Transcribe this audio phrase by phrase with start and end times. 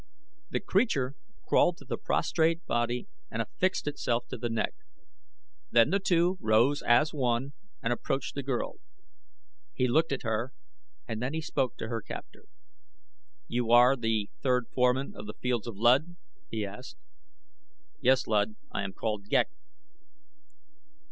[0.49, 1.13] The creature
[1.47, 4.73] crawled to the prostrate body and affixed itself to the neck.
[5.69, 8.77] Then the two rose as one and approached the girl.
[9.75, 10.53] He looked at her
[11.07, 12.45] and then he spoke to her captor.
[13.47, 16.15] "You are the third foreman of the fields of Luud?"
[16.49, 16.97] he asked.
[18.01, 19.49] "Yes, Luud; I am called Ghek."